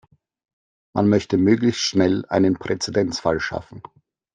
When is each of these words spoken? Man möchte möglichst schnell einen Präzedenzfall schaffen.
Man 0.95 1.09
möchte 1.09 1.37
möglichst 1.37 1.81
schnell 1.83 2.25
einen 2.25 2.55
Präzedenzfall 2.57 3.39
schaffen. 3.39 3.83